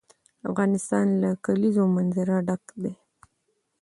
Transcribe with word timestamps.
افغانستان 0.49 1.07
له 1.21 1.29
د 1.35 1.39
کلیزو 1.45 1.83
منظره 1.95 2.37
ډک 2.47 2.63
دی. 2.81 2.93